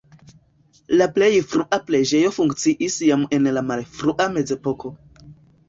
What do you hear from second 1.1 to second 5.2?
plej frua preĝejo funkciis jam en la malfrua mezepoko.